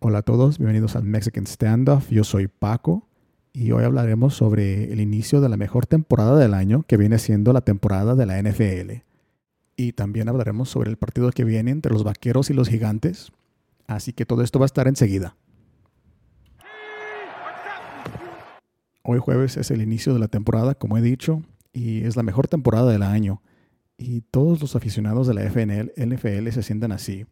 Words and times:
Hola 0.00 0.18
a 0.18 0.22
todos, 0.22 0.58
bienvenidos 0.58 0.94
al 0.94 1.02
Mexican 1.02 1.44
Standoff. 1.44 2.08
Yo 2.10 2.22
soy 2.22 2.46
Paco 2.46 3.08
y 3.52 3.72
hoy 3.72 3.82
hablaremos 3.82 4.32
sobre 4.32 4.92
el 4.92 5.00
inicio 5.00 5.40
de 5.40 5.48
la 5.48 5.56
mejor 5.56 5.86
temporada 5.86 6.38
del 6.38 6.54
año, 6.54 6.84
que 6.86 6.96
viene 6.96 7.18
siendo 7.18 7.52
la 7.52 7.62
temporada 7.62 8.14
de 8.14 8.24
la 8.24 8.40
NFL. 8.40 9.02
Y 9.74 9.94
también 9.94 10.28
hablaremos 10.28 10.68
sobre 10.68 10.88
el 10.88 10.98
partido 10.98 11.32
que 11.32 11.42
viene 11.42 11.72
entre 11.72 11.92
los 11.92 12.04
Vaqueros 12.04 12.48
y 12.48 12.54
los 12.54 12.68
Gigantes. 12.68 13.32
Así 13.88 14.12
que 14.12 14.24
todo 14.24 14.42
esto 14.42 14.60
va 14.60 14.66
a 14.66 14.70
estar 14.70 14.86
enseguida. 14.86 15.34
Hoy 19.02 19.18
jueves 19.18 19.56
es 19.56 19.72
el 19.72 19.82
inicio 19.82 20.14
de 20.14 20.20
la 20.20 20.28
temporada, 20.28 20.76
como 20.76 20.96
he 20.96 21.02
dicho, 21.02 21.42
y 21.72 22.04
es 22.04 22.14
la 22.14 22.22
mejor 22.22 22.46
temporada 22.46 22.92
del 22.92 23.02
año. 23.02 23.42
Y 23.96 24.20
todos 24.20 24.60
los 24.60 24.76
aficionados 24.76 25.26
de 25.26 25.34
la 25.34 25.42
NFL 25.42 26.50
se 26.50 26.62
sientan 26.62 26.92
así. 26.92 27.26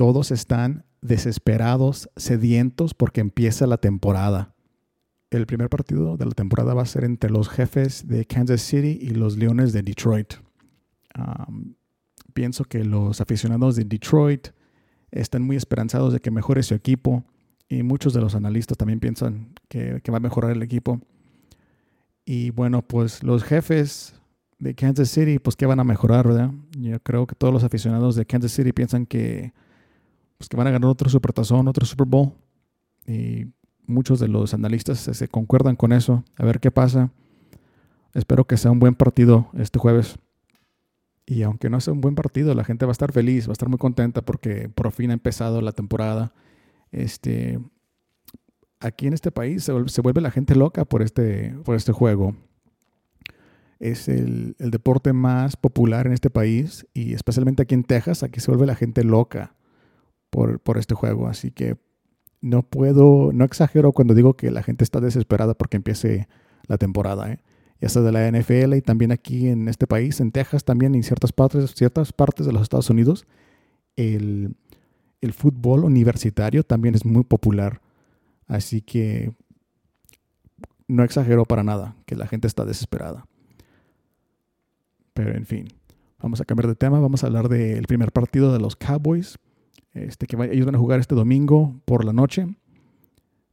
Todos 0.00 0.30
están 0.30 0.86
desesperados, 1.02 2.08
sedientos 2.16 2.94
porque 2.94 3.20
empieza 3.20 3.66
la 3.66 3.76
temporada. 3.76 4.54
El 5.28 5.44
primer 5.44 5.68
partido 5.68 6.16
de 6.16 6.24
la 6.24 6.30
temporada 6.30 6.72
va 6.72 6.80
a 6.80 6.86
ser 6.86 7.04
entre 7.04 7.28
los 7.28 7.50
jefes 7.50 8.08
de 8.08 8.24
Kansas 8.24 8.62
City 8.62 8.98
y 8.98 9.10
los 9.10 9.36
Leones 9.36 9.74
de 9.74 9.82
Detroit. 9.82 10.36
pienso 12.32 12.64
que 12.64 12.82
los 12.82 13.20
aficionados 13.20 13.76
de 13.76 13.84
Detroit 13.84 14.48
están 15.10 15.42
muy 15.42 15.56
esperanzados 15.56 16.14
de 16.14 16.20
que 16.20 16.30
mejore 16.30 16.62
su 16.62 16.72
equipo 16.72 17.22
y 17.68 17.82
muchos 17.82 18.14
de 18.14 18.22
los 18.22 18.34
analistas 18.34 18.78
también 18.78 19.00
piensan 19.00 19.52
que, 19.68 20.00
que 20.02 20.10
va 20.10 20.16
a 20.16 20.20
mejorar 20.20 20.52
el 20.52 20.62
equipo. 20.62 20.98
Y 22.24 22.52
bueno, 22.52 22.80
pues 22.80 23.22
los 23.22 23.44
jefes 23.44 24.14
de 24.58 24.74
Kansas 24.74 25.10
City, 25.10 25.38
pues 25.38 25.56
que 25.56 25.66
van 25.66 25.78
a 25.78 25.84
mejorar, 25.84 26.26
¿verdad? 26.26 26.52
Yo 26.78 26.98
creo 27.00 27.26
que 27.26 27.34
todos 27.34 27.52
los 27.52 27.64
aficionados 27.64 28.16
de 28.16 28.24
Kansas 28.24 28.52
City 28.52 28.72
piensan 28.72 29.04
que 29.04 29.52
pues 30.40 30.48
que 30.48 30.56
van 30.56 30.68
a 30.68 30.70
ganar 30.70 30.88
otro 30.88 31.10
Supertazón, 31.10 31.68
otro 31.68 31.84
Super 31.84 32.06
Bowl. 32.06 32.32
Y 33.06 33.48
muchos 33.86 34.20
de 34.20 34.26
los 34.26 34.54
analistas 34.54 34.98
se, 34.98 35.28
concuerdan 35.28 35.76
con 35.76 35.92
eso. 35.92 36.24
A 36.38 36.46
ver 36.46 36.60
qué 36.60 36.70
pasa. 36.70 37.10
Espero 38.14 38.46
que 38.46 38.56
sea 38.56 38.70
un 38.70 38.78
buen 38.78 38.94
partido 38.94 39.50
este 39.58 39.78
jueves. 39.78 40.18
Y 41.26 41.42
aunque 41.42 41.68
no 41.68 41.78
sea 41.82 41.92
un 41.92 42.00
buen 42.00 42.14
partido, 42.14 42.54
la 42.54 42.64
gente 42.64 42.86
va 42.86 42.90
a 42.90 42.92
estar 42.92 43.12
feliz, 43.12 43.48
va 43.48 43.50
a 43.50 43.52
estar 43.52 43.68
muy 43.68 43.76
contenta 43.76 44.22
porque 44.22 44.70
por 44.70 44.90
fin 44.92 45.10
ha 45.10 45.12
empezado 45.12 45.60
la 45.60 45.72
temporada. 45.72 46.32
Este, 46.90 47.60
aquí 48.80 49.08
en 49.08 49.12
este 49.12 49.30
país 49.30 49.62
se 49.64 50.00
vuelve, 50.00 50.22
la 50.22 50.30
gente 50.30 50.54
loca 50.54 50.86
por 50.86 51.02
este, 51.02 51.54
por 51.66 51.76
este 51.76 51.92
juego. 51.92 52.34
Es 53.78 54.08
el, 54.08 54.56
el, 54.58 54.70
deporte 54.70 55.12
más 55.12 55.56
popular 55.56 56.06
en 56.06 56.14
este 56.14 56.30
país 56.30 56.86
y 56.94 57.12
especialmente 57.12 57.64
aquí 57.64 57.74
en 57.74 57.84
Texas, 57.84 58.22
aquí 58.22 58.40
se 58.40 58.50
vuelve 58.50 58.64
la 58.64 58.74
gente 58.74 59.04
loca 59.04 59.54
por, 60.30 60.78
este 60.78 60.94
juego. 60.94 61.28
Así 61.28 61.50
que 61.50 61.76
no 62.40 62.62
puedo, 62.62 63.32
no 63.32 63.44
exagero 63.44 63.92
cuando 63.92 64.14
digo 64.14 64.34
que 64.34 64.50
la 64.50 64.62
gente 64.62 64.84
está 64.84 65.00
desesperada 65.00 65.54
porque 65.54 65.76
empiece 65.76 66.28
la 66.66 66.78
temporada. 66.78 67.32
¿eh? 67.32 67.40
Ya 67.80 67.88
sea 67.88 68.02
de 68.02 68.12
la 68.12 68.30
NFL 68.30 68.74
y 68.74 68.82
también 68.82 69.12
aquí 69.12 69.48
en 69.48 69.68
este 69.68 69.86
país, 69.86 70.20
en 70.20 70.32
Texas 70.32 70.64
también, 70.64 70.94
en 70.94 71.02
ciertas 71.02 71.32
partes, 71.32 71.74
ciertas 71.74 72.12
partes 72.12 72.46
de 72.46 72.52
los 72.52 72.62
Estados 72.62 72.88
Unidos, 72.90 73.26
el, 73.96 74.54
el 75.20 75.32
fútbol 75.32 75.84
universitario 75.84 76.62
también 76.62 76.94
es 76.94 77.04
muy 77.04 77.24
popular. 77.24 77.80
Así 78.46 78.80
que 78.80 79.32
no 80.88 81.04
exagero 81.04 81.44
para 81.44 81.62
nada 81.62 81.96
que 82.06 82.16
la 82.16 82.26
gente 82.26 82.46
está 82.46 82.64
desesperada. 82.64 83.26
Pero 85.12 85.36
en 85.36 85.44
fin, 85.44 85.68
vamos 86.20 86.40
a 86.40 86.44
cambiar 86.44 86.68
de 86.68 86.74
tema. 86.74 87.00
Vamos 87.00 87.22
a 87.22 87.26
hablar 87.26 87.48
del 87.48 87.84
primer 87.86 88.12
partido 88.12 88.52
de 88.52 88.58
los 88.58 88.76
Cowboys 88.76 89.38
este, 89.92 90.26
que 90.26 90.36
ellos 90.52 90.66
van 90.66 90.74
a 90.74 90.78
jugar 90.78 91.00
este 91.00 91.14
domingo 91.14 91.80
por 91.84 92.04
la 92.04 92.12
noche. 92.12 92.46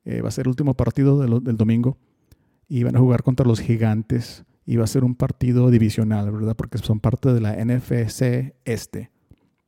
Eh, 0.05 0.21
va 0.21 0.29
a 0.29 0.31
ser 0.31 0.45
el 0.45 0.49
último 0.49 0.73
partido 0.75 1.19
del 1.19 1.57
domingo. 1.57 1.97
Y 2.69 2.83
van 2.83 2.95
a 2.95 2.99
jugar 2.99 3.23
contra 3.23 3.45
los 3.45 3.59
gigantes. 3.59 4.43
Y 4.65 4.75
va 4.75 4.83
a 4.83 4.87
ser 4.87 5.03
un 5.03 5.15
partido 5.15 5.69
divisional, 5.71 6.29
¿verdad? 6.31 6.55
Porque 6.55 6.77
son 6.77 6.99
parte 6.99 7.33
de 7.33 7.41
la 7.41 7.55
NFC 7.55 8.53
Este. 8.65 9.11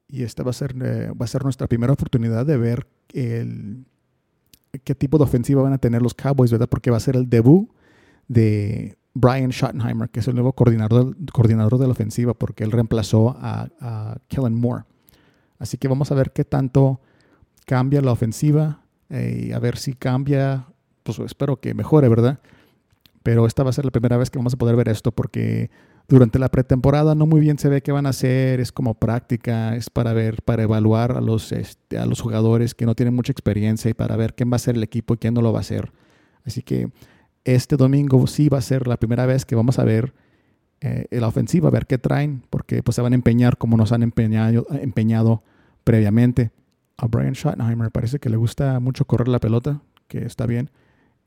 Y 0.07 0.24
esta 0.24 0.44
va 0.44 0.50
a 0.50 0.53
ser, 0.53 0.75
eh, 0.81 1.12
va 1.12 1.25
a 1.25 1.28
ser 1.28 1.44
nuestra 1.44 1.68
primera 1.68 1.94
oportunidad 1.94 2.46
de 2.46 2.57
ver 2.57 2.88
qué 3.07 4.96
tipo 4.96 5.18
de 5.18 5.24
ofensiva 5.24 5.62
van 5.62 5.74
a 5.74 5.78
tener 5.78 6.01
los 6.01 6.13
Cowboys, 6.13 6.51
¿verdad? 6.51 6.68
Porque 6.69 6.91
va 6.91 6.97
a 6.97 7.01
ser 7.01 7.16
el 7.16 7.30
debut 7.30 7.69
de 8.28 8.97
Brian 9.13 9.51
Schottenheimer, 9.51 10.09
que 10.09 10.19
es 10.19 10.28
el 10.28 10.36
nuevo 10.36 10.53
coordinador, 10.53 11.16
de 11.16 11.86
la 11.86 11.91
ofensiva, 11.91 12.34
porque 12.34 12.63
él 12.63 12.72
reemplazó 12.72 13.36
a 13.40 14.18
Kellen 14.28 14.56
Moore. 14.56 14.84
Así 15.59 15.78
que 15.78 15.88
vamos 15.88 16.12
a 16.12 16.16
ver 16.16 16.31
qué 16.31 16.46
tanto 16.46 17.02
cambia 17.66 18.02
la 18.02 18.12
ofensiva 18.12 18.81
eh, 19.09 19.47
y 19.47 19.52
a 19.52 19.59
ver 19.59 19.78
si 19.78 19.94
cambia, 19.94 20.66
pues 21.03 21.20
espero 21.20 21.59
que 21.59 21.74
mejore, 21.74 22.09
¿verdad? 22.09 22.40
Pero 23.22 23.46
esta 23.46 23.64
va 23.64 23.69
a 23.69 23.74
ser 23.74 23.86
la 23.86 23.92
primera 23.92 24.18
vez 24.18 24.30
que 24.30 24.40
vamos 24.40 24.53
a 24.53 24.58
poder 24.58 24.75
ver 24.75 24.90
esto 24.90 25.12
porque 25.12 25.69
durante 26.08 26.40
la 26.40 26.50
pretemporada 26.50 27.14
no 27.14 27.28
muy 27.28 27.42
bien 27.42 27.59
se 27.59 27.69
ve 27.69 27.81
qué 27.81 27.92
van 27.92 28.08
a 28.08 28.09
hacer, 28.09 28.59
es 28.59 28.72
como 28.72 28.96
práctica, 28.96 29.75
es 29.75 29.90
para 29.90 30.14
ver, 30.14 30.42
para 30.42 30.64
evaluar 30.64 31.12
a 31.12 31.22
los, 31.22 31.52
este, 31.52 32.00
a 32.00 32.06
los 32.06 32.22
jugadores 32.22 32.74
que 32.74 32.86
no 32.86 32.96
tienen 32.96 33.14
mucha 33.14 33.31
experiencia 33.31 33.92
y 33.92 33.94
para 33.94 34.16
ver 34.16 34.34
quién 34.34 34.52
va 34.52 34.56
a 34.56 34.59
ser 34.59 34.75
el 34.75 34.84
equipo 34.84 35.14
y 35.14 35.18
quién 35.18 35.36
no 35.36 35.42
lo 35.42 35.52
va 35.52 35.59
a 35.59 35.62
hacer. 35.62 35.92
Así 36.46 36.64
que 36.64 36.90
este 37.44 37.75
domingo 37.75 38.25
sí 38.25 38.50
va 38.50 38.58
a 38.58 38.62
ser 38.62 38.88
la 38.88 38.98
primera 38.98 39.25
vez 39.25 39.46
que 39.46 39.56
vamos 39.56 39.78
a 39.78 39.84
ver 39.84 40.14
eh, 40.81 41.07
la 41.12 41.28
ofensiva, 41.28 41.67
a 41.67 41.72
ver 41.72 41.88
qué 41.88 41.97
traen, 41.97 42.44
porque 42.50 42.84
pues 42.84 42.95
se 42.95 43.01
van 43.01 43.13
a 43.13 43.16
empeñar 43.16 43.57
como 43.57 43.78
nos 43.78 43.91
han 43.91 44.03
empeñado, 44.03 44.66
empeñado 44.72 45.44
previamente. 45.84 46.51
A 46.97 47.07
Brian 47.07 47.34
Schottenheimer 47.34 47.91
parece 47.91 48.19
que 48.19 48.29
le 48.29 48.38
gusta 48.38 48.79
mucho 48.79 49.06
correr 49.06 49.28
la 49.28 49.39
pelota, 49.39 49.81
que 50.07 50.25
está 50.25 50.45
bien, 50.45 50.69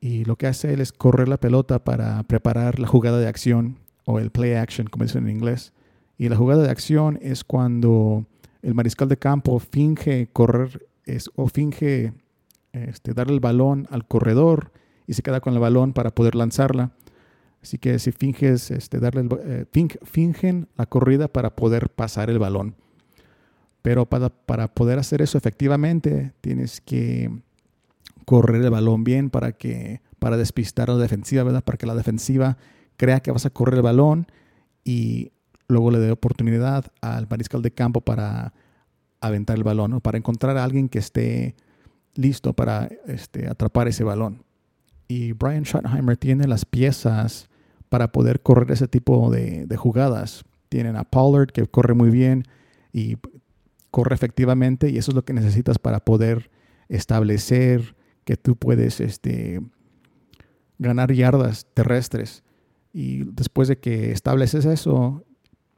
y 0.01 0.25
lo 0.25 0.37
que 0.37 0.47
hace 0.47 0.75
él 0.75 0.81
es 0.81 0.93
correr 0.93 1.29
la 1.29 1.39
pelota 1.39 1.85
para 1.85 2.23
preparar 2.25 2.79
la 2.79 2.89
jugada 2.89 3.19
de 3.19 3.29
acción 3.29 3.79
o 4.05 4.19
el 4.19 4.31
play 4.31 4.55
action, 4.55 4.87
como 4.89 5.05
dicen 5.05 5.29
en 5.29 5.37
inglés. 5.37 5.73
Y 6.19 6.29
la 6.29 6.37
jugada 6.37 6.63
de 6.63 6.71
acción 6.71 7.19
es 7.23 7.45
cuando 7.45 8.27
el 8.63 8.75
mariscal 8.75 9.09
de 9.09 9.17
campo 9.17 9.59
finge 9.59 10.29
correr 10.33 10.87
es, 11.05 11.31
o 11.35 11.49
finge 11.49 12.13
este, 12.73 13.13
darle 13.15 13.35
el 13.35 13.41
balón 13.41 13.87
al 13.91 14.07
corredor 14.07 14.73
y 15.07 15.15
se 15.15 15.23
queda 15.23 15.41
con 15.41 15.55
el 15.55 15.61
balón 15.61 15.93
para 15.93 16.15
poder 16.15 16.35
lanzarla. 16.35 16.93
Así 17.63 17.79
que 17.79 17.99
si 17.99 18.11
finges 18.11 18.71
este, 18.71 18.99
darle 18.99 19.29
eh, 19.45 19.67
fingen 20.03 20.69
la 20.77 20.87
corrida 20.87 21.29
para 21.29 21.55
poder 21.55 21.91
pasar 21.91 22.29
el 22.29 22.39
balón. 22.39 22.75
Pero 23.83 24.07
para, 24.07 24.31
poder 24.75 24.99
hacer 24.99 25.23
eso 25.23 25.39
efectivamente, 25.39 26.33
tienes 26.41 26.81
que 26.81 27.31
correr 28.25 28.63
el 28.63 28.71
balón 28.71 29.05
bien 29.05 29.31
para 29.31 29.53
que 29.53 30.01
para 30.19 30.37
despistar 30.37 30.89
a 30.89 30.95
la 30.95 31.01
defensiva, 31.01 31.43
¿verdad? 31.43 31.65
Para 31.65 31.79
que 31.79 31.87
la 31.87 31.97
defensiva 31.97 32.57
crea 32.97 33.21
que 33.21 33.33
vas 33.33 33.45
a 33.45 33.51
correr 33.51 33.75
el 33.75 33.83
balón 33.83 34.27
y 34.85 35.33
luego 35.67 35.91
le 35.91 35.99
dé 35.99 36.13
oportunidad 36.13 36.87
al 37.01 37.27
mariscal 37.29 37.63
de 37.63 37.73
campo 37.73 38.01
para 38.01 38.55
aventar 39.21 39.57
el 39.57 39.65
balón, 39.65 40.01
para 40.01 40.19
encontrar 40.19 40.57
a 40.57 40.65
alguien 40.65 40.89
que 40.89 41.01
esté 41.01 41.57
listo 42.15 42.53
para 42.53 42.89
este, 43.07 43.49
atrapar 43.49 43.89
ese 43.89 44.05
balón. 44.05 44.45
Y 45.09 45.33
Brian 45.33 45.65
Schottenheimer 45.65 46.17
tiene 46.17 46.47
las 46.47 46.65
piezas 46.65 47.49
para 47.93 48.11
poder 48.11 48.41
correr 48.41 48.71
ese 48.71 48.89
tipo 48.89 49.31
de, 49.31 49.77
jugadas. 49.77 50.47
Tienen 50.71 50.97
a 50.97 51.05
Pollard 51.05 51.51
que 51.51 51.67
corre 51.67 51.93
muy 51.93 52.09
bien 52.09 52.45
y 52.91 53.19
corre 53.91 54.15
efectivamente 54.15 54.89
y 54.89 54.97
eso 54.97 55.11
es 55.11 55.15
lo 55.15 55.27
que 55.27 55.35
necesitas 55.35 55.79
para 55.79 56.01
poder 56.01 56.51
establecer 56.89 57.95
que 58.25 58.39
tú 58.39 58.57
puedes 58.57 58.99
este, 59.01 59.61
ganar 60.79 61.13
yardas 61.13 61.67
terrestres. 61.75 62.45
Y 62.95 63.25
después 63.25 63.69
de 63.69 63.77
que 63.77 64.11
estableces 64.11 64.65
eso, 64.65 65.23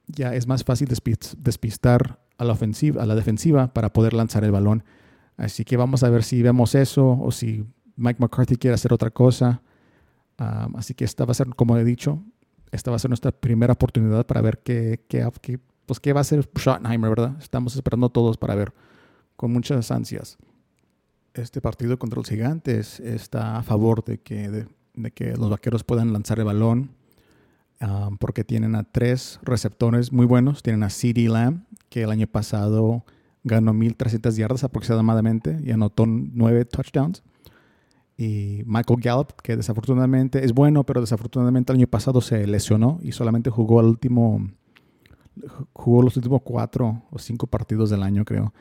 ya 0.06 0.36
es 0.36 0.46
más 0.46 0.62
fácil 0.62 0.86
despistar 0.86 2.20
a 2.38 2.44
la 2.44 2.52
ofensiva, 2.52 3.02
a 3.02 3.06
la 3.06 3.16
defensiva 3.16 3.74
para 3.74 3.92
poder 3.92 4.12
lanzar 4.12 4.44
el 4.44 4.52
balón. 4.52 4.84
Así 5.36 5.64
que 5.64 5.76
vamos 5.76 6.04
a 6.04 6.10
ver 6.10 6.22
si 6.22 6.42
vemos 6.42 6.76
eso 6.76 7.18
o 7.20 7.32
si 7.32 7.66
Mike 7.96 8.20
McCarthy 8.20 8.54
quiere 8.54 8.74
hacer 8.74 8.92
otra 8.92 9.10
cosa. 9.10 9.62
Así 10.36 10.94
que 10.94 11.04
esta 11.04 11.24
va 11.24 11.32
a 11.32 11.34
ser, 11.34 11.48
como 11.54 11.76
he 11.76 11.84
dicho, 11.84 12.22
esta 12.72 12.90
va 12.90 12.96
a 12.96 13.00
ser 13.00 13.10
nuestra 13.10 13.32
primera 13.32 13.72
oportunidad 13.72 14.26
para 14.26 14.40
ver 14.40 14.58
qué, 14.58 15.04
qué, 15.08 15.28
qué 15.40 15.60
pues 15.86 16.00
qué 16.00 16.12
va 16.12 16.20
a 16.20 16.22
hacer 16.22 16.48
Schottenheimer, 16.56 17.10
¿verdad? 17.10 17.36
Estamos 17.40 17.74
esperando 17.74 18.08
todos 18.08 18.36
para 18.36 18.54
ver 18.54 18.72
con 19.36 19.52
muchas 19.52 19.90
ansias. 19.90 20.38
Este 21.34 21.60
partido 21.60 21.98
contra 21.98 22.18
los 22.18 22.28
gigantes 22.28 23.00
está 23.00 23.58
a 23.58 23.62
favor 23.62 24.04
de 24.04 24.18
que, 24.18 24.50
de, 24.50 25.10
que 25.10 25.36
los 25.36 25.50
vaqueros 25.50 25.84
puedan 25.84 26.12
lanzar 26.12 26.38
el 26.38 26.44
balón 26.44 26.90
um, 27.80 28.16
porque 28.18 28.44
tienen 28.44 28.76
a 28.76 28.84
tres 28.84 29.40
receptores 29.42 30.12
muy 30.12 30.26
buenos. 30.26 30.62
Tienen 30.62 30.84
a 30.84 30.90
CD 30.90 31.28
Lamb, 31.28 31.64
que 31.88 32.02
el 32.02 32.10
año 32.10 32.26
pasado 32.26 33.04
ganó 33.42 33.72
1.300 33.74 34.36
yardas 34.36 34.64
aproximadamente 34.64 35.58
y 35.62 35.72
anotó 35.72 36.06
nueve 36.06 36.64
touchdowns. 36.64 37.22
Y 38.16 38.62
Michael 38.66 39.00
Gallup, 39.00 39.32
que 39.42 39.56
desafortunadamente 39.56 40.44
es 40.44 40.52
bueno, 40.52 40.84
pero 40.84 41.00
desafortunadamente 41.00 41.72
el 41.72 41.78
año 41.78 41.86
pasado 41.88 42.20
se 42.20 42.46
lesionó 42.46 42.98
y 43.02 43.12
solamente 43.12 43.50
jugó 43.50 43.80
al 43.80 43.86
último 43.86 44.40
jugó 45.72 46.02
los 46.02 46.16
últimos 46.16 46.42
cuatro 46.42 47.02
o 47.10 47.18
cinco 47.18 47.46
partidos 47.46 47.90
del 47.90 48.02
año, 48.02 48.24
creo. 48.24 48.52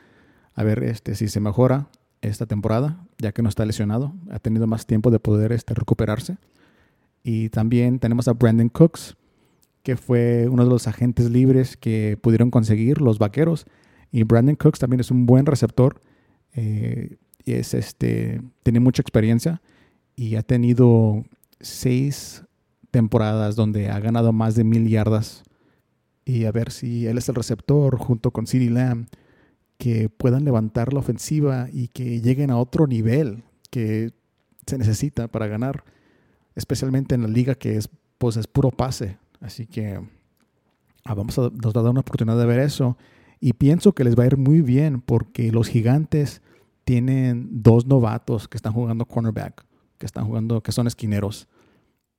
A 0.54 0.62
ver 0.62 0.82
este, 0.84 1.14
si 1.14 1.28
se 1.28 1.40
mejora. 1.40 1.88
esta 2.20 2.46
temporada, 2.46 3.06
ya 3.18 3.32
que 3.32 3.42
no 3.42 3.50
está 3.50 3.66
lesionado. 3.66 4.14
Ha 4.30 4.38
tenido 4.38 4.66
más 4.66 4.86
tiempo 4.86 5.10
de 5.10 5.18
poder 5.18 5.52
este, 5.52 5.74
recuperarse. 5.74 6.38
Y 7.22 7.50
también 7.50 7.98
tenemos 7.98 8.28
a 8.28 8.32
Brandon 8.32 8.70
Cooks, 8.70 9.16
que 9.82 9.96
fue 9.96 10.48
uno 10.48 10.64
de 10.64 10.70
los 10.70 10.88
agentes 10.88 11.28
libres 11.30 11.76
que 11.76 12.18
pudieron 12.20 12.50
conseguir 12.50 13.02
los 13.02 13.18
vaqueros. 13.18 13.66
Y 14.10 14.22
Brandon 14.22 14.56
Cooks 14.56 14.78
también 14.78 15.00
es 15.00 15.10
un 15.10 15.26
buen 15.26 15.44
receptor. 15.44 16.00
Eh, 16.54 17.18
es 17.52 17.74
este, 17.74 18.40
tiene 18.62 18.80
mucha 18.80 19.02
experiencia 19.02 19.60
y 20.16 20.36
ha 20.36 20.42
tenido 20.42 21.24
seis 21.60 22.44
temporadas 22.90 23.56
donde 23.56 23.90
ha 23.90 23.98
ganado 24.00 24.32
más 24.32 24.54
de 24.54 24.64
mil 24.64 24.88
yardas. 24.88 25.42
Y 26.24 26.44
a 26.44 26.52
ver 26.52 26.70
si 26.70 27.06
él 27.06 27.18
es 27.18 27.28
el 27.28 27.34
receptor 27.34 27.98
junto 27.98 28.30
con 28.30 28.46
CeeDee 28.46 28.70
Lamb 28.70 29.08
que 29.76 30.08
puedan 30.08 30.44
levantar 30.44 30.92
la 30.92 31.00
ofensiva 31.00 31.68
y 31.72 31.88
que 31.88 32.20
lleguen 32.20 32.50
a 32.50 32.58
otro 32.58 32.86
nivel 32.86 33.42
que 33.70 34.12
se 34.66 34.78
necesita 34.78 35.28
para 35.28 35.46
ganar, 35.46 35.84
especialmente 36.54 37.14
en 37.14 37.22
la 37.22 37.28
liga 37.28 37.54
que 37.54 37.76
es, 37.76 37.88
pues 38.18 38.36
es 38.36 38.46
puro 38.46 38.70
pase. 38.70 39.18
Así 39.40 39.66
que 39.66 40.00
ah, 41.04 41.14
vamos 41.14 41.38
a, 41.38 41.50
nos 41.50 41.74
va 41.74 41.80
a 41.80 41.84
dar 41.84 41.90
una 41.90 42.00
oportunidad 42.00 42.38
de 42.38 42.46
ver 42.46 42.60
eso. 42.60 42.96
Y 43.40 43.52
pienso 43.54 43.92
que 43.92 44.04
les 44.04 44.16
va 44.16 44.22
a 44.22 44.26
ir 44.26 44.36
muy 44.36 44.62
bien 44.62 45.00
porque 45.00 45.52
los 45.52 45.68
gigantes 45.68 46.40
tienen 46.84 47.48
dos 47.50 47.86
novatos 47.86 48.48
que 48.48 48.56
están 48.56 48.72
jugando 48.72 49.06
cornerback, 49.06 49.64
que 49.98 50.06
están 50.06 50.26
jugando, 50.26 50.62
que 50.62 50.72
son 50.72 50.86
esquineros. 50.86 51.48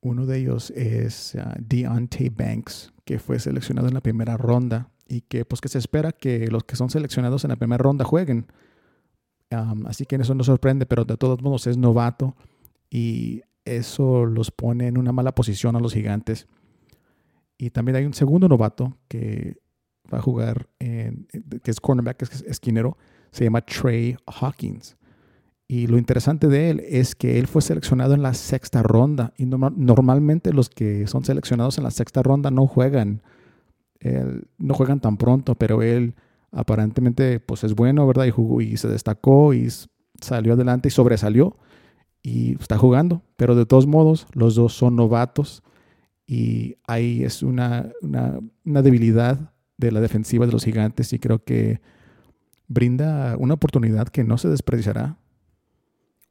Uno 0.02 0.26
de 0.26 0.40
ellos 0.40 0.72
es 0.72 1.36
uh, 1.36 1.54
Deontay 1.60 2.30
Banks, 2.30 2.94
que 3.06 3.20
fue 3.20 3.40
seleccionado 3.40 3.88
en 3.88 3.94
la 3.94 4.02
primera 4.02 4.38
ronda 4.38 4.92
y 5.08 5.22
que 5.22 5.46
pues 5.46 5.62
que 5.62 5.70
se 5.70 5.78
espera 5.78 6.12
que 6.12 6.48
los 6.48 6.64
que 6.64 6.76
son 6.76 6.90
seleccionados 6.90 7.44
en 7.44 7.50
la 7.50 7.56
primera 7.56 7.82
ronda 7.82 8.06
jueguen. 8.06 8.48
así 9.86 10.06
que 10.06 10.16
eso 10.16 10.36
no 10.36 10.44
sorprende, 10.44 10.86
pero 10.86 11.06
de 11.06 11.18
todos 11.18 11.42
modos 11.42 11.68
es 11.68 11.78
novato 11.78 12.36
y 12.90 13.42
eso 13.64 14.26
los 14.26 14.52
pone 14.52 14.88
en 14.88 14.98
una 14.98 15.12
mala 15.12 15.34
posición 15.34 15.76
a 15.76 15.80
los 15.80 15.94
gigantes. 15.94 16.48
Y 17.58 17.70
también 17.70 17.96
hay 17.96 18.06
un 18.06 18.14
segundo 18.14 18.48
novato 18.48 18.98
que 19.08 19.58
va 20.14 20.20
a 20.20 20.22
jugar, 20.22 20.70
en, 20.80 21.28
que 21.64 21.72
es 21.72 21.80
cornerback, 21.80 22.22
es 22.24 22.42
esquinero, 22.44 22.98
se 23.36 23.44
llama 23.44 23.62
Trey 23.62 24.16
Hawkins. 24.26 24.96
Y 25.68 25.88
lo 25.88 25.98
interesante 25.98 26.48
de 26.48 26.70
él 26.70 26.84
es 26.88 27.16
que 27.16 27.40
él 27.40 27.48
fue 27.48 27.62
seleccionado 27.62 28.14
en 28.14 28.22
la 28.22 28.34
sexta 28.34 28.84
ronda 28.84 29.34
y 29.36 29.46
normalmente 29.46 30.54
los 30.54 30.70
que 30.70 31.08
son 31.08 31.26
seleccionados 31.26 31.78
en 31.78 31.84
la 31.84 31.92
sexta 31.92 32.22
ronda 32.22 32.52
no 32.52 32.68
juegan 32.68 33.22
no 34.58 34.74
juegan 34.74 35.00
tan 35.00 35.18
pronto, 35.18 35.56
pero 35.56 35.82
él 35.82 36.16
aparentemente 36.52 37.40
pues 37.40 37.64
es 37.64 37.74
bueno, 37.74 38.06
¿verdad? 38.08 38.26
Y 38.26 38.32
jugó 38.32 38.62
y 38.62 38.78
se 38.78 38.88
destacó 38.88 39.54
y 39.54 39.68
salió 40.22 40.54
adelante 40.54 40.88
y 40.88 40.92
sobresalió 40.92 41.58
y 42.22 42.54
está 42.60 42.78
jugando. 42.78 43.24
Pero 43.36 43.56
de 43.56 43.66
todos 43.66 43.88
modos, 43.88 44.28
los 44.34 44.56
dos 44.56 44.74
son 44.74 44.96
novatos 44.96 45.64
y 46.28 46.76
ahí 46.88 47.24
es 47.24 47.44
una, 47.44 47.92
una, 48.02 48.82
debilidad 48.82 49.54
de 49.78 49.92
la 49.92 50.02
defensiva 50.02 50.46
de 50.46 50.52
los 50.52 50.64
gigantes 50.64 51.14
y 51.14 51.20
creo 51.20 51.44
que 51.44 51.82
brinda 52.68 53.36
una 53.38 53.56
oportunidad 53.56 54.08
que 54.08 54.24
no 54.24 54.38
se 54.38 54.50
desperdiciará 54.50 55.18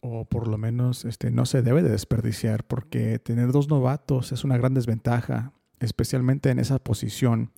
o 0.01 0.27
por 0.27 0.49
lo 0.49 0.59
menos 0.59 1.05
este, 1.07 1.31
no 1.31 1.47
se 1.47 1.63
debe 1.63 1.83
de 1.83 1.89
desperdiciar 1.89 2.65
porque 2.65 3.19
tener 3.19 3.53
dos 3.53 3.69
novatos 3.69 4.33
es 4.33 4.45
una 4.45 4.59
gran 4.59 4.75
desventaja 4.75 5.53
especialmente 5.81 6.51
en 6.51 6.59
esa 6.59 6.79
posición. 6.79 7.53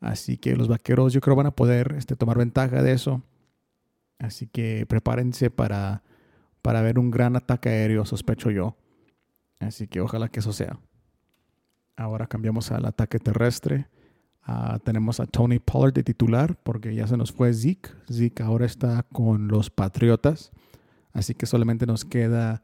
Así 0.00 0.36
que 0.36 0.56
los 0.56 0.68
vaqueros 0.68 1.12
yo 1.12 1.20
creo 1.20 1.36
van 1.36 1.46
a 1.46 1.56
poder 1.56 1.94
este, 1.96 2.16
tomar 2.16 2.38
ventaja 2.38 2.82
de 2.82 2.92
eso. 2.92 3.22
Así 4.18 4.46
que 4.46 4.86
prepárense 4.86 5.50
para, 5.50 6.02
para 6.60 6.82
ver 6.82 6.98
un 6.98 7.10
gran 7.10 7.36
ataque 7.36 7.68
aéreo, 7.68 8.04
sospecho 8.04 8.50
yo. 8.50 8.76
Así 9.60 9.86
que 9.86 10.00
ojalá 10.00 10.28
que 10.28 10.40
eso 10.40 10.52
sea. 10.52 10.78
Ahora 11.96 12.26
cambiamos 12.26 12.70
al 12.72 12.84
ataque 12.84 13.18
terrestre. 13.18 13.88
Ah, 14.44 14.78
tenemos 14.82 15.20
a 15.20 15.26
Tony 15.26 15.58
Pollard 15.58 15.92
de 15.92 16.02
titular 16.02 16.56
porque 16.62 16.94
ya 16.94 17.06
se 17.06 17.16
nos 17.16 17.32
fue 17.32 17.54
Zeke. 17.54 17.90
Zeke 18.10 18.42
ahora 18.42 18.66
está 18.66 19.04
con 19.12 19.48
los 19.48 19.70
Patriotas. 19.70 20.50
Así 21.12 21.34
que 21.34 21.46
solamente 21.46 21.86
nos 21.86 22.04
queda 22.04 22.62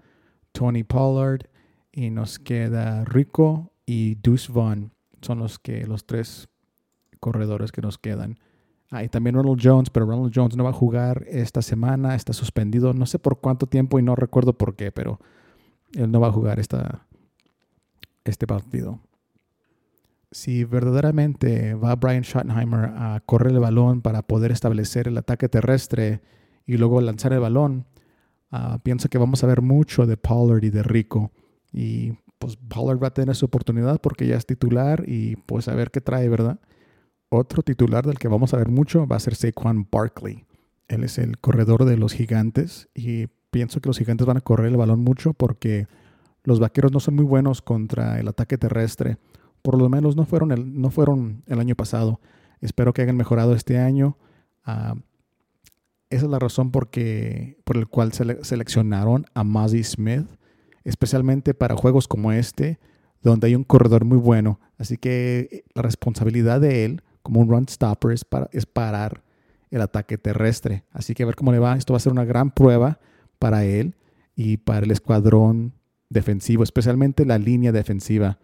Tony 0.53 0.83
Pollard 0.83 1.43
y 1.93 2.11
nos 2.11 2.39
queda 2.39 3.05
Rico 3.05 3.73
y 3.87 4.17
Deuce 4.17 4.53
Vaughn 4.53 4.93
son 5.23 5.39
los 5.39 5.59
que 5.59 5.87
los 5.87 6.07
tres 6.07 6.49
corredores 7.21 7.73
que 7.73 7.83
nos 7.83 7.99
quedan. 7.99 8.39
Ah, 8.91 9.05
y 9.05 9.09
también 9.09 9.35
Ronald 9.37 9.61
Jones, 9.63 9.91
pero 9.91 10.07
Ronald 10.07 10.33
Jones 10.35 10.57
no 10.57 10.65
va 10.65 10.71
a 10.71 10.75
jugar 10.75 11.25
esta 11.29 11.61
semana, 11.61 12.15
está 12.15 12.33
suspendido, 12.33 12.95
no 12.95 13.05
sé 13.05 13.19
por 13.19 13.41
cuánto 13.41 13.67
tiempo 13.67 13.99
y 13.99 14.03
no 14.03 14.17
recuerdo 14.17 14.57
por 14.57 14.77
qué, 14.77 14.93
pero 14.93 15.21
él 15.93 16.11
no 16.11 16.21
va 16.21 16.29
a 16.29 16.33
jugar 16.33 16.59
esta, 16.59 17.07
este 18.25 18.47
partido. 18.47 19.01
Si 20.31 20.65
verdaderamente 20.65 21.75
va 21.75 21.97
Brian 21.97 22.23
Schottenheimer 22.23 22.91
a 22.95 23.23
correr 23.25 23.53
el 23.53 23.61
balón 23.61 24.03
para 24.03 24.23
poder 24.23 24.53
establecer 24.53 25.09
el 25.09 25.17
ataque 25.17 25.49
terrestre 25.49 26.21
y 26.67 26.77
luego 26.77 27.01
lanzar 27.01 27.33
el 27.33 27.41
balón, 27.41 27.87
ah, 28.51 28.79
pienso 28.83 29.09
que 29.09 29.17
vamos 29.17 29.43
a 29.43 29.47
ver 29.47 29.63
mucho 29.63 30.07
de 30.07 30.19
Pollard 30.19 30.65
y 30.65 30.71
de 30.71 30.83
Rico. 30.83 31.33
Y 31.73 32.13
pues 32.39 32.57
Pollard 32.57 33.03
va 33.03 33.09
a 33.09 33.15
tener 33.15 33.35
su 33.37 33.47
oportunidad 33.47 34.01
porque 34.01 34.27
ya 34.27 34.37
es 34.37 34.47
titular 34.47 35.05
y 35.07 35.37
pues 35.37 35.67
a 35.69 35.75
ver 35.75 35.91
qué 35.91 36.01
trae, 36.01 36.29
¿verdad? 36.29 36.61
Otro 37.31 37.63
titular 37.63 38.07
del 38.07 38.19
que 38.19 38.29
vamos 38.29 38.55
a 38.55 38.59
ver 38.59 38.69
mucho 38.69 39.07
va 39.07 39.17
a 39.17 39.21
ser 39.21 39.35
Saquon 39.35 39.89
Barkley. 39.91 40.45
Él 40.89 41.05
es 41.05 41.19
el 41.19 41.39
corredor 41.39 41.85
de 41.85 41.97
los 41.97 42.13
gigantes 42.13 42.89
y 42.95 43.27
pienso 43.51 43.81
que 43.81 43.89
los 43.89 43.99
gigantes 43.99 44.27
van 44.27 44.39
a 44.39 44.43
correr 44.43 44.69
el 44.69 44.77
balón 44.77 45.01
mucho 45.01 45.35
porque 45.35 45.87
los 46.45 46.61
vaqueros 46.61 46.93
no 46.93 47.01
son 47.01 47.15
muy 47.17 47.25
buenos 47.25 47.61
contra 47.61 48.19
el 48.21 48.29
ataque 48.29 48.57
terrestre. 48.57 49.19
Por 49.63 49.79
lo 49.79 49.89
menos 49.89 50.17
no 50.17 50.25
fueron 50.25 50.53
el, 50.53 50.81
no 50.81 50.91
fueron 50.91 51.43
el 51.47 51.61
año 51.61 51.75
pasado. 51.75 52.21
Espero 52.61 52.93
que 52.93 53.03
hayan 53.03 53.17
mejorado 53.17 53.55
este 53.55 53.79
año. 53.79 54.17
Ah, 54.65 54.95
esa 56.11 56.25
es 56.25 56.31
la 56.31 56.39
razón 56.39 56.71
por 56.71 56.89
el 56.95 57.89
cual 57.89 58.13
seleccionaron 58.13 59.27
a 59.35 59.45
Mozzie 59.45 59.85
Smith 59.85 60.27
especialmente 60.89 61.53
para 61.53 61.77
juegos 61.77 62.09
como 62.09 62.33
este, 62.33 62.79
donde 63.23 63.49
hay 63.49 63.55
un 63.55 63.65
corredor 63.65 64.07
muy 64.07 64.17
bueno. 64.17 64.59
Así 64.79 64.97
que 64.97 65.49
eh, 65.51 65.65
la 65.75 65.83
responsabilidad 65.83 66.63
de 66.63 66.87
él, 66.87 67.03
como 67.23 67.41
un 67.41 67.49
run 67.51 67.69
stopper, 67.69 68.13
es, 68.13 68.25
para, 68.25 68.49
es 68.53 68.65
parar 68.65 69.23
el 69.71 69.83
ataque 69.83 70.17
terrestre. 70.17 70.85
Así 70.91 71.15
que 71.15 71.25
a 71.25 71.27
ver 71.27 71.37
cómo 71.37 71.53
le 71.53 71.59
va. 71.59 71.77
Esto 71.77 71.93
va 71.93 71.99
a 71.99 72.01
ser 72.01 72.13
una 72.13 72.25
gran 72.25 72.51
prueba 72.51 73.01
para 73.39 73.67
él 73.67 73.97
y 74.35 74.57
para 74.57 74.87
el 74.87 74.91
escuadrón 74.91 75.75
defensivo, 76.09 76.63
especialmente 76.63 77.27
la 77.27 77.37
línea 77.37 77.71
defensiva, 77.71 78.39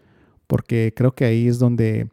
porque 0.47 0.93
creo 0.97 1.15
que 1.15 1.25
ahí 1.25 1.49
es 1.49 1.59
donde 1.59 2.09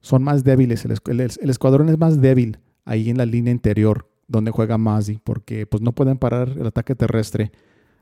son 0.00 0.22
más 0.22 0.44
débiles. 0.44 0.84
El, 0.84 1.20
escuadrón 1.50 1.88
es 1.88 1.98
más 1.98 2.20
débil 2.20 2.58
ahí 2.84 3.08
en 3.08 3.16
la 3.16 3.26
línea 3.26 3.52
interior, 3.52 4.08
donde 4.28 4.50
juega 4.50 4.78
Mazzi, 4.78 5.18
porque 5.24 5.66
pues 5.66 5.82
no 5.82 5.92
pueden 5.92 6.18
parar 6.18 6.50
el 6.50 6.66
ataque 6.66 6.94
terrestre. 6.94 7.52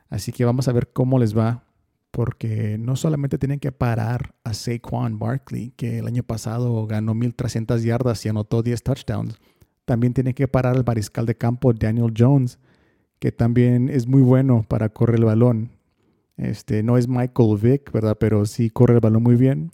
Así 0.09 0.33
que 0.33 0.45
vamos 0.45 0.69
a 0.69 0.73
ver 0.73 0.91
cómo 0.93 1.19
les 1.19 1.37
va, 1.37 1.65
porque 2.11 2.77
no 2.79 2.97
solamente 2.97 3.39
tienen 3.39 3.61
que 3.61 3.73
parar 3.73 4.35
a 4.45 4.53
Saquon 4.53 5.19
Barkley, 5.19 5.73
que 5.77 5.99
el 6.01 6.07
año 6.07 6.23
pasado 6.23 6.87
ganó 6.87 7.15
1.300 7.15 7.81
yardas 7.83 8.27
y 8.27 8.29
anotó 8.29 8.62
10 8.62 8.83
touchdowns. 8.83 9.41
También 9.85 10.12
tienen 10.12 10.35
que 10.35 10.49
parar 10.49 10.77
al 10.77 10.85
mariscal 10.85 11.25
de 11.25 11.37
campo 11.37 11.73
Daniel 11.73 12.12
Jones, 12.17 12.59
que 13.19 13.31
también 13.31 13.89
es 13.89 14.07
muy 14.07 14.23
bueno 14.23 14.65
para 14.69 14.89
correr 14.89 15.17
el 15.17 15.25
balón. 15.25 15.71
Este, 16.37 16.83
no 16.83 16.97
es 16.99 17.09
Michael 17.09 17.59
Vick, 17.61 17.93
¿verdad? 17.93 18.17
Pero 18.19 18.47
sí 18.47 18.71
corre 18.71 18.95
el 18.95 19.01
balón 19.01 19.23
muy 19.23 19.37
bien. 19.37 19.73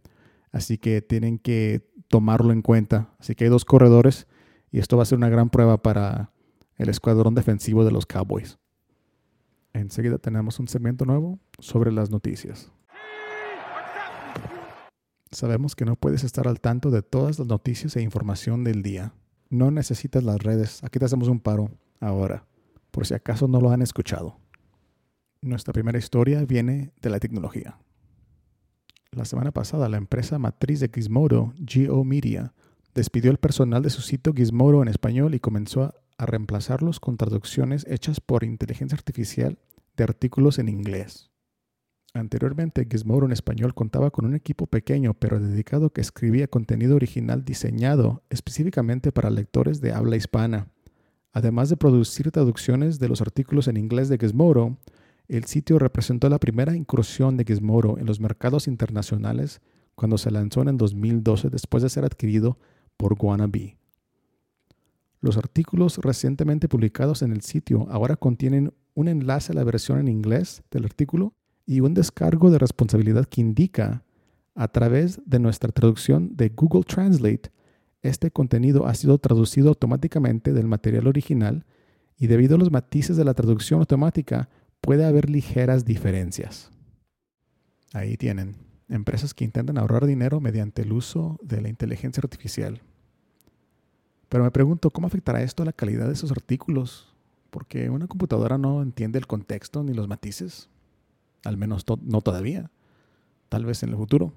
Así 0.53 0.79
que 0.79 1.03
tienen 1.03 1.38
que 1.38 1.88
tomarlo 2.09 2.53
en 2.53 2.62
cuenta. 2.62 3.15
Así 3.19 3.35
que 3.35 3.45
hay 3.45 3.50
dos 3.50 3.65
corredores 3.65 4.27
y 4.71 4.79
esto 4.79 4.97
va 4.97 5.03
a 5.03 5.07
ser 5.07 5.19
una 5.19 5.29
gran 5.29 5.50
prueba 5.50 5.83
para 5.83 6.33
el 6.77 6.88
escuadrón 6.88 7.35
defensivo 7.35 7.85
de 7.85 7.91
los 7.91 8.07
Cowboys. 8.07 8.59
Enseguida 9.73 10.19
tenemos 10.19 10.59
un 10.59 10.69
segmento 10.69 11.05
nuevo 11.05 11.38
sobre 11.59 11.93
las 11.93 12.11
noticias. 12.11 12.73
Sabemos 15.31 15.77
que 15.77 15.85
no 15.85 15.95
puedes 15.97 16.25
estar 16.25 16.49
al 16.49 16.61
tanto 16.61 16.91
de 16.91 17.03
todas 17.03 17.38
las 17.38 17.49
noticias 17.49 17.95
e 17.97 18.03
información 18.03 18.65
del 18.65 18.83
día. 18.83 19.12
No 19.50 19.71
necesitas 19.71 20.25
las 20.25 20.38
redes. 20.38 20.83
Aquí 20.83 20.99
te 20.99 21.05
hacemos 21.05 21.29
un 21.29 21.41
paro 21.41 21.71
ahora, 22.00 22.47
por 22.91 23.07
si 23.07 23.15
acaso 23.15 23.47
no 23.47 23.61
lo 23.61 23.71
han 23.71 23.83
escuchado. 23.83 24.38
Nuestra 25.40 25.73
primera 25.73 25.99
historia 25.99 26.45
viene 26.45 26.92
de 27.00 27.11
la 27.11 27.21
tecnología. 27.21 27.78
La 29.12 29.25
semana 29.25 29.52
pasada, 29.52 29.88
la 29.88 29.97
empresa 29.97 30.37
matriz 30.40 30.80
de 30.80 30.90
Gizmodo, 30.92 31.54
Geo 31.64 32.02
Media, 32.02 32.54
despidió 32.92 33.30
el 33.30 33.38
personal 33.38 33.83
de 33.83 33.90
su 33.90 34.02
sitio 34.02 34.35
Gizmodo 34.35 34.83
en 34.83 34.88
español 34.88 35.37
y 35.37 35.40
comenzó 35.40 35.95
a 36.18 36.26
reemplazarlos 36.26 36.99
con 36.99 37.16
traducciones 37.16 37.87
hechas 37.88 38.21
por 38.21 38.42
inteligencia 38.42 38.97
artificial 38.97 39.59
de 39.97 40.04
artículos 40.04 40.59
en 40.59 40.68
inglés. 40.68 41.30
Anteriormente, 42.14 42.88
Gizmodo 42.90 43.26
en 43.26 43.33
español 43.33 43.75
contaba 43.75 44.11
con 44.11 44.26
un 44.26 44.35
equipo 44.35 44.66
pequeño 44.66 45.14
pero 45.14 45.38
dedicado 45.38 45.90
que 45.90 46.00
escribía 46.00 46.49
contenido 46.49 46.97
original 46.97 47.45
diseñado 47.45 48.25
específicamente 48.28 49.12
para 49.12 49.30
lectores 49.30 49.80
de 49.80 49.92
habla 49.92 50.16
hispana. 50.16 50.73
Además 51.33 51.68
de 51.68 51.76
producir 51.76 52.33
traducciones 52.33 52.99
de 52.99 53.09
los 53.09 53.21
artículos 53.21 53.68
en 53.68 53.76
inglés 53.76 54.09
de 54.09 54.18
Gizmodo, 54.18 54.78
el 55.28 55.44
sitio 55.44 55.78
representó 55.78 56.28
la 56.28 56.38
primera 56.38 56.75
incursión 56.75 57.37
de 57.37 57.44
Gizmodo 57.44 57.99
en 57.99 58.06
los 58.06 58.18
mercados 58.18 58.66
internacionales 58.66 59.61
cuando 59.94 60.16
se 60.16 60.30
lanzó 60.30 60.62
en 60.62 60.68
el 60.68 60.76
2012 60.78 61.50
después 61.50 61.82
de 61.82 61.90
ser 61.90 62.04
adquirido 62.04 62.58
por 62.97 63.16
Wannabe. 63.18 63.76
Los 65.20 65.37
artículos 65.37 65.99
recientemente 65.99 66.68
publicados 66.68 67.23
en 67.23 67.32
el 67.32 67.42
sitio 67.42 67.87
ahora 67.90 68.16
contienen 68.16 68.73
un 68.94 69.08
enlace 69.08 69.52
a 69.52 69.56
la 69.56 69.64
versión 69.64 69.99
en 69.99 70.08
inglés 70.08 70.62
del 70.70 70.85
artículo 70.85 71.35
y 71.66 71.80
un 71.80 71.92
descargo 71.92 72.50
de 72.50 72.58
responsabilidad 72.58 73.26
que 73.26 73.40
indica, 73.40 74.04
a 74.54 74.68
través 74.68 75.20
de 75.26 75.38
nuestra 75.38 75.70
traducción 75.70 76.37
de 76.37 76.49
Google 76.49 76.85
Translate, 76.85 77.50
este 78.02 78.30
contenido 78.30 78.87
ha 78.87 78.94
sido 78.94 79.18
traducido 79.18 79.68
automáticamente 79.68 80.52
del 80.52 80.66
material 80.66 81.06
original 81.06 81.66
y 82.16 82.28
debido 82.28 82.56
a 82.56 82.58
los 82.58 82.70
matices 82.70 83.16
de 83.16 83.25
la 83.25 83.35
traducción 83.35 83.80
automática 83.80 84.49
puede 84.80 85.04
haber 85.04 85.30
ligeras 85.30 85.85
diferencias. 85.85 86.70
Ahí 87.92 88.16
tienen, 88.16 88.56
empresas 88.88 89.35
que 89.35 89.44
intentan 89.44 89.78
ahorrar 89.78 90.06
dinero 90.06 90.40
mediante 90.40 90.82
el 90.82 90.92
uso 90.92 91.38
de 91.42 91.61
la 91.61 91.68
inteligencia 91.68 92.20
artificial. 92.23 92.80
Pero 94.28 94.44
me 94.44 94.50
pregunto, 94.50 94.90
¿cómo 94.90 95.06
afectará 95.06 95.42
esto 95.42 95.62
a 95.62 95.66
la 95.66 95.73
calidad 95.73 96.06
de 96.06 96.12
esos 96.12 96.30
artículos? 96.30 97.14
Porque 97.50 97.88
una 97.88 98.06
computadora 98.06 98.58
no 98.58 98.82
entiende 98.82 99.18
el 99.18 99.26
contexto 99.26 99.82
ni 99.82 99.94
los 99.94 100.08
matices. 100.08 100.68
Al 101.44 101.56
menos 101.56 101.85
no 102.02 102.20
todavía. 102.20 102.70
Tal 103.49 103.64
vez 103.64 103.82
en 103.82 103.90
el 103.90 103.97
futuro. 103.97 104.35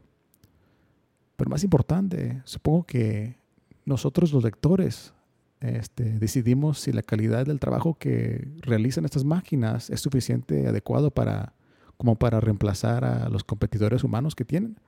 Pero 1.36 1.50
más 1.50 1.63
importante, 1.63 2.41
supongo 2.45 2.86
que 2.86 3.36
nosotros 3.83 4.31
los 4.31 4.43
lectores 4.43 5.13
este, 5.62 6.18
decidimos 6.18 6.80
si 6.80 6.91
la 6.91 7.03
calidad 7.03 7.46
del 7.46 7.60
trabajo 7.60 7.94
que 7.94 8.48
realizan 8.62 9.06
estas 9.06 9.24
máquinas 9.24 9.91
es 9.91 10.01
suficiente, 10.01 10.68
adecuado 10.68 11.12
para, 11.12 11.53
como 11.98 12.15
para 12.15 12.39
reemplazar 12.39 13.06
a 13.06 13.30
los 13.30 13.44
competidores 13.44 14.03
humanos 14.03 14.36
que 14.36 14.44
tienen. 14.44 14.80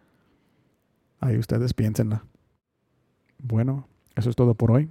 Ahí 1.20 1.38
ustedes 1.38 1.74
piénsenla. 1.74 2.26
Bueno, 3.38 3.88
eso 4.16 4.32
es 4.32 4.36
todo 4.36 4.56
por 4.56 4.72
hoy. 4.72 4.90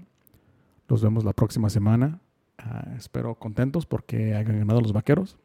Los 0.89 1.03
vemos 1.03 1.25
la 1.25 1.33
próxima 1.33 1.69
semana. 1.69 2.21
Ah, 2.59 2.95
espero 2.97 3.35
contentos 3.35 3.85
porque 3.85 4.37
hayan 4.37 4.61
ganado 4.61 4.81
los 4.81 4.93
vaqueros. 4.93 5.37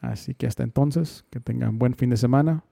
Así 0.00 0.34
que 0.34 0.46
hasta 0.46 0.64
entonces, 0.64 1.24
que 1.30 1.40
tengan 1.40 1.78
buen 1.78 1.94
fin 1.94 2.10
de 2.10 2.16
semana 2.16 2.64